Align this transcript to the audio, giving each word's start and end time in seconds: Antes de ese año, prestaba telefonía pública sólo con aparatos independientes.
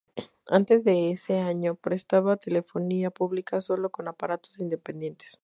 Antes 0.47 0.83
de 0.83 1.11
ese 1.11 1.37
año, 1.37 1.75
prestaba 1.75 2.35
telefonía 2.35 3.11
pública 3.11 3.61
sólo 3.61 3.91
con 3.91 4.07
aparatos 4.07 4.57
independientes. 4.59 5.37